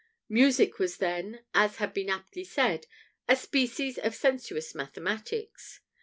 [0.29, 2.87] Music was then, as has been aptly said,
[3.29, 5.79] a species of "sensuous mathematics."